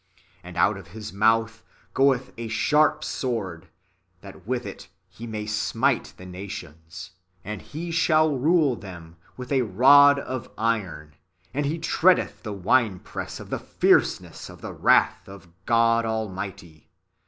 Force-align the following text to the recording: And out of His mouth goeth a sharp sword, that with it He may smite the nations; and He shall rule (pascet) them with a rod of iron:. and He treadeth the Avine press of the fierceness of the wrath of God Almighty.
And 0.43 0.57
out 0.57 0.77
of 0.77 0.87
His 0.97 1.13
mouth 1.13 1.61
goeth 1.93 2.31
a 2.35 2.47
sharp 2.47 3.03
sword, 3.03 3.67
that 4.21 4.47
with 4.47 4.65
it 4.65 4.87
He 5.07 5.27
may 5.27 5.45
smite 5.45 6.15
the 6.17 6.25
nations; 6.25 7.11
and 7.45 7.61
He 7.61 7.91
shall 7.91 8.35
rule 8.35 8.75
(pascet) 8.75 8.81
them 8.81 9.17
with 9.37 9.51
a 9.51 9.61
rod 9.61 10.17
of 10.17 10.49
iron:. 10.57 11.17
and 11.53 11.67
He 11.67 11.77
treadeth 11.77 12.41
the 12.41 12.51
Avine 12.55 13.03
press 13.03 13.39
of 13.39 13.51
the 13.51 13.59
fierceness 13.59 14.49
of 14.49 14.61
the 14.61 14.73
wrath 14.73 15.27
of 15.29 15.49
God 15.67 16.03
Almighty. 16.03 16.89